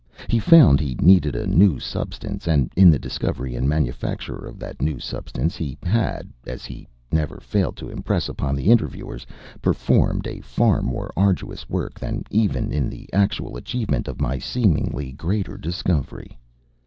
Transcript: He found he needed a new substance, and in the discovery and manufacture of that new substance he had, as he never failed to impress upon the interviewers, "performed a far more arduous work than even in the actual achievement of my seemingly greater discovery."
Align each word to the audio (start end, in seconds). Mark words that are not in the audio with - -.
He 0.27 0.39
found 0.39 0.79
he 0.79 0.95
needed 0.95 1.35
a 1.35 1.45
new 1.45 1.79
substance, 1.79 2.47
and 2.47 2.71
in 2.75 2.89
the 2.89 2.97
discovery 2.97 3.55
and 3.55 3.69
manufacture 3.69 4.35
of 4.47 4.57
that 4.57 4.81
new 4.81 4.97
substance 4.97 5.55
he 5.57 5.77
had, 5.83 6.33
as 6.47 6.65
he 6.65 6.87
never 7.11 7.37
failed 7.39 7.77
to 7.77 7.87
impress 7.87 8.27
upon 8.27 8.55
the 8.55 8.71
interviewers, 8.71 9.27
"performed 9.61 10.25
a 10.25 10.39
far 10.41 10.81
more 10.81 11.13
arduous 11.15 11.69
work 11.69 11.99
than 11.99 12.23
even 12.31 12.71
in 12.73 12.89
the 12.89 13.13
actual 13.13 13.55
achievement 13.55 14.07
of 14.07 14.19
my 14.21 14.39
seemingly 14.39 15.11
greater 15.11 15.55
discovery." 15.55 16.35